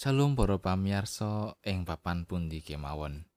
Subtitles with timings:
[0.00, 3.28] Shalom para pamirsa ing papan pundi kemawon.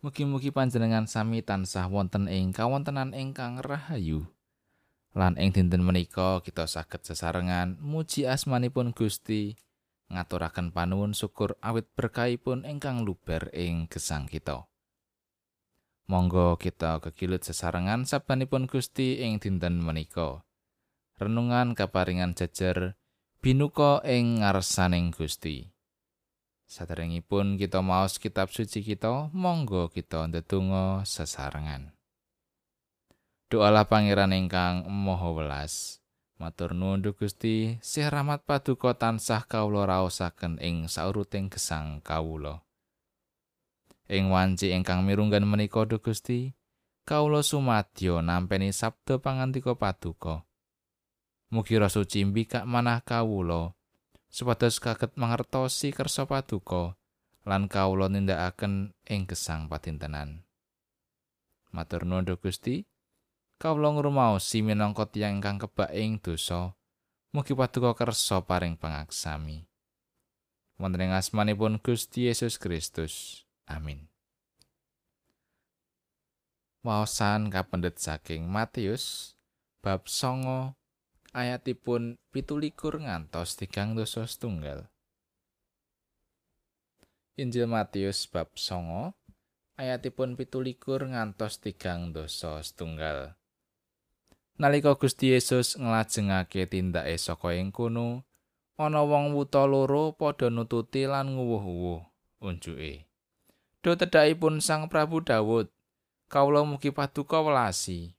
[0.00, 4.24] Mugi-mugi panjenengan sami tansah wonten ing kawontenan ingkang rahayu.
[5.12, 9.52] Lan ing dinten menika kita saged sesarengan muji asmanipun Gusti,
[10.08, 14.64] ngaturaken panuwun syukur awit berkahipun ingkang luber ing gesang kita.
[16.08, 20.40] Monggo kita kekilut sesarengan sabanipun Gusti ing dinten menika.
[21.20, 22.96] Renungan kaparingan jejer
[23.44, 25.71] binuka ing ngarsaning Gusti.
[26.68, 31.92] Saderengipun kita maos kitab suci kita, monggo kita ndedonga sesarengan.
[33.52, 36.00] Doalah pangeran ingkang Maha Welas.
[36.40, 42.66] Matur nuwun Gusti, sih rahmat paduka tansah kawula raosaken ing sauruting gesang kawula.
[44.10, 46.56] Ing wanci ingkang mirunggan menika Gusti,
[47.06, 50.42] kawula sumadyo nampeni sabda pangandika paduka.
[51.52, 53.76] Mugi rasa suci mbikak manah kawula.
[54.32, 56.96] Supados kaget mangertosi kersa paduka
[57.44, 60.48] lan kawula nindakaken ing gesang patintenan.
[61.68, 62.88] Matur nuwun Gusti,
[63.60, 66.72] kawula ngrumaosi minangka tiyang ingkang kebak ing dosa.
[67.32, 69.64] Mugi paduka kersa paring pangaksami.
[70.76, 73.44] Wonten ing asmanipun Gusti Yesus Kristus.
[73.64, 74.12] Amin.
[76.84, 79.36] Waosan kapendet saking Matius
[79.80, 80.74] bab songo
[81.32, 84.92] ayatipun pitulikur ngantos tigang dosa setunggal.
[87.40, 89.16] Injil Matius bab songo
[89.80, 93.32] ayatipun pitulikur ngantos tigang dosa setunggal.
[94.60, 98.28] Nalika Gusti Yesus nglajengake tindake saka ing kono,
[98.76, 102.04] ana wong wuta loro padha nututi lan nguwuh-uwuh
[102.44, 103.08] unjuke.
[103.80, 105.72] Do tedhakipun Sang Prabu Dawud,
[106.28, 108.14] kawula mugi paduka welasi.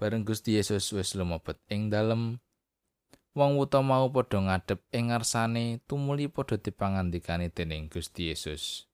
[0.00, 1.60] Bareng Gusti Yesus wis lumebet.
[1.68, 2.40] Ing dalem
[3.36, 8.88] wong wuta mau padha ngadep ing ngarsane tumuli padha dipangandikani dening Gusti Yesus.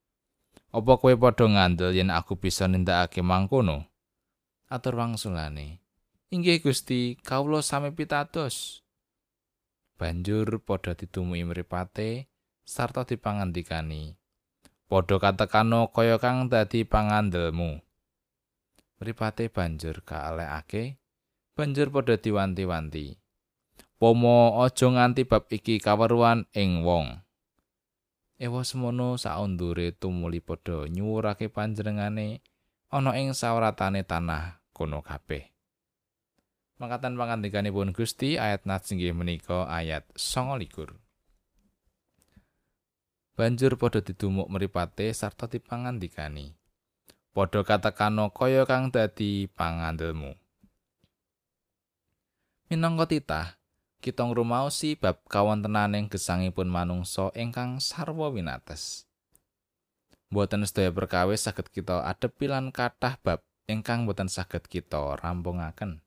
[0.75, 3.86] Apa kowe padha ngandel yen aku bisa nindakake mangkono?
[4.66, 5.78] Atur wangsulane.
[6.34, 8.82] Inggih Gusti kawula sami pitados.
[9.94, 12.26] Banjur padha ditumui mripate
[12.66, 14.19] sarta dipangandikani.
[14.91, 17.85] Padha katekano kaya kang dadi pangandelmu
[18.96, 20.96] mripate banjur kaalekake
[21.56, 23.16] banjur padha diwanti-wanti.
[23.96, 27.16] Pomo aja nganti bab iki kaweruhan ing wong.
[28.36, 32.44] Ewa semono saundure tumuli padha nyuwurake panjenengane
[32.92, 35.48] ana ing sawratane tanah kono kabeh.
[36.76, 40.92] Mangkatan pangandikanipun Gusti ayat nats inggih menika ayat 29
[43.36, 46.56] banjur padha didumuk mripate sarta dipangandikani
[47.36, 50.32] padha katekano kaya kang dadi pangandelmu.
[52.72, 53.47] Minangka titah,
[54.00, 59.04] kita ngrumaosi bab kawontenaning gesangipun manungsa ingkang sarwa winates.
[60.32, 66.00] Mboten sedaya perkawis saged kita adepi lan kathah bab ingkang boten saged kita rampungaken.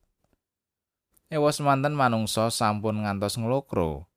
[1.30, 4.10] Ewa semanten manungsa sampun ngantos nglokro,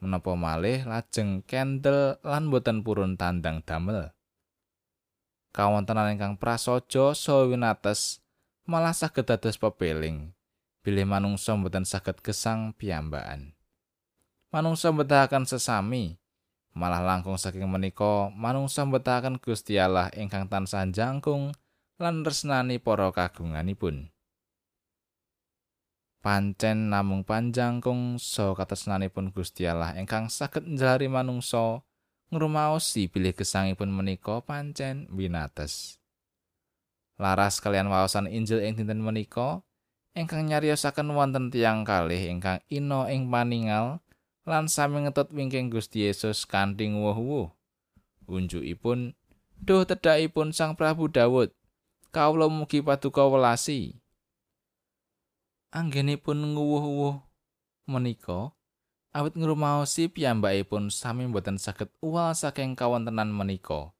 [0.00, 4.16] menapa malih lajeng kendel lan boten purun tandang damel.
[5.54, 8.18] Kawontenan ingkang prasaja saha winates
[8.66, 10.34] malah saged dados pepeling
[10.82, 13.54] bilih manungsa mboten saged gesang piyambakan.
[14.50, 16.18] Manungsa mbetahaken sesami
[16.74, 21.54] malah langkung saking menika manungsa mbetahaken Gusti Allah ingkang tansah jangkung
[22.02, 24.10] lan resnani para kagunganipun.
[26.18, 31.84] Pancen namung panjangkung so katresnanipun Gusti Allah ingkang saged njalari manungsa
[32.34, 36.02] ngrumaosi bilih gesangipun menika pancen winates.
[37.14, 39.62] Laras kalian wawasan Injil ing dinten menika
[40.18, 44.02] ingkang nyariosaken wonten tiang kalih ingkang ino ing paningal
[44.42, 47.54] lan sami ngetut wingking Gusti Yesus kanthi wuh-wuh.
[48.26, 49.14] Unjukipun
[49.62, 51.54] duh tedhakipun Sang Prabu Dawud.
[52.10, 53.98] Kawula mugi paduka welasi.
[55.74, 57.18] Anggenipun nguwuh-uwuh
[57.90, 58.54] menika
[59.14, 63.94] awit ngrumaosi piyambakipun sami boten saged uwal saking kawontenan menika.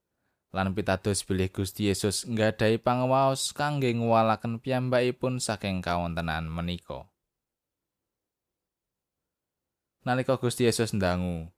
[0.50, 7.06] Lan pitados bilih Gusti Yesus nggadahi pangawaos kangge ngwalaken piyambakipun saking kawontenan menika.
[10.02, 11.48] Nalika Gusti Yesus ndangu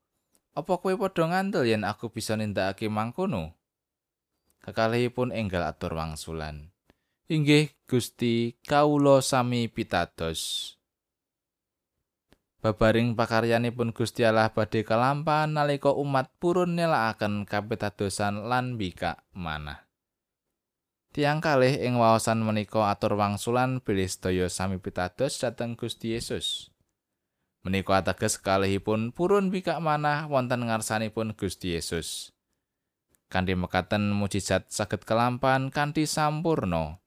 [0.56, 3.56] apa kowe padha ngandel yen aku bisa nindakake mangkono?
[4.64, 6.72] Kekalihipun enggal atur wangsulan.
[7.28, 10.75] Inggih Gusti kawula sami pitados
[12.66, 19.86] Babaring pakaryanipun Gusti Allah badhe kalampahan nalika umat purun nelakaken kapitadosan lan bika manah.
[21.14, 26.74] Tiang kalih ing waosan menika atur wangsulan bilih sedaya sami pitados dhateng Gusti Yesus.
[27.62, 32.34] Menika ateges kalihipun purun bikak manah wonten ngarsanipun Gusti Yesus.
[33.30, 36.98] Kanthi mekaten mujizat saged kelampan kanthi sampurno.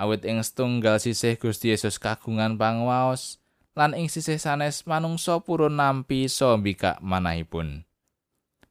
[0.00, 3.43] Awit ing setunggal sisih Gusti Yesus kagungan pangwaos
[3.74, 7.82] lan ing sisih sanes manungsa purun nampi so bikak manahipun.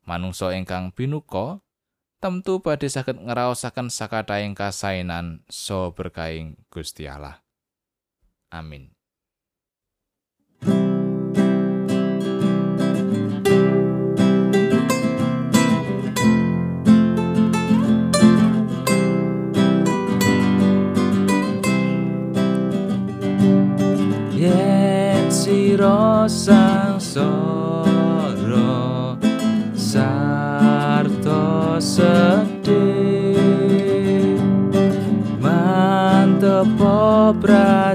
[0.04, 1.64] Manungsa ingkang binuka
[2.24, 7.44] temtu badhe saged ngraosaken sakataing kasainan so berkaing Gusti Allah.
[8.48, 8.93] Amin.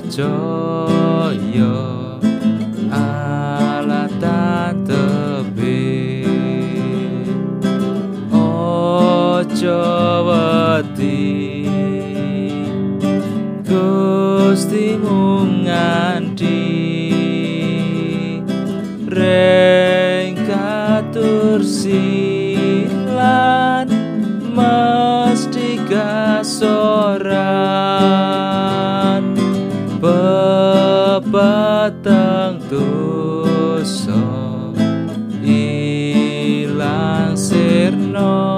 [0.00, 1.97] 빠져요.
[31.38, 34.18] batang dosa
[35.46, 38.57] ilang sirno